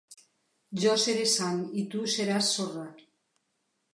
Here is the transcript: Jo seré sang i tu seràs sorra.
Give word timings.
Jo 0.83 0.93
seré 1.01 1.25
sang 1.33 1.59
i 1.83 1.85
tu 1.93 2.01
seràs 2.15 2.49
sorra. 2.57 2.87